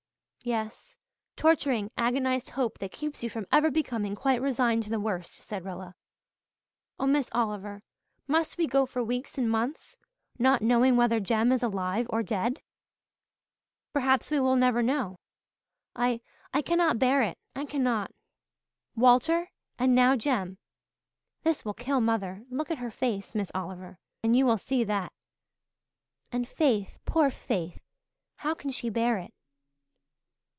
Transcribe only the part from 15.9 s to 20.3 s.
I I cannot bear it I cannot. Walter and now